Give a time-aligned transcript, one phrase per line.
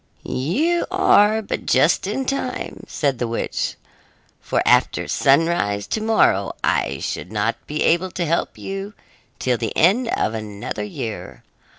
[0.25, 3.75] "You are but just in time," said the witch,
[4.39, 8.95] "for after sunrise to morrow I should not be able to help you
[9.37, 11.43] till the end of another year.